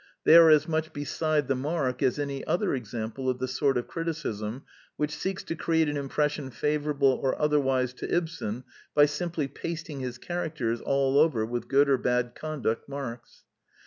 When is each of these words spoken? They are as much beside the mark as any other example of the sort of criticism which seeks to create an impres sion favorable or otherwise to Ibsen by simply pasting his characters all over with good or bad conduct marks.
They 0.23 0.35
are 0.35 0.49
as 0.49 0.67
much 0.67 0.93
beside 0.93 1.47
the 1.47 1.53
mark 1.53 2.01
as 2.01 2.17
any 2.17 2.43
other 2.47 2.73
example 2.73 3.29
of 3.29 3.37
the 3.37 3.47
sort 3.47 3.77
of 3.77 3.85
criticism 3.87 4.63
which 4.97 5.15
seeks 5.15 5.43
to 5.43 5.55
create 5.55 5.87
an 5.87 5.95
impres 5.95 6.29
sion 6.31 6.49
favorable 6.49 7.19
or 7.21 7.39
otherwise 7.39 7.93
to 7.99 8.11
Ibsen 8.11 8.63
by 8.95 9.05
simply 9.05 9.47
pasting 9.47 9.99
his 9.99 10.17
characters 10.17 10.81
all 10.81 11.19
over 11.19 11.45
with 11.45 11.67
good 11.67 11.87
or 11.87 11.99
bad 11.99 12.33
conduct 12.33 12.89
marks. 12.89 13.43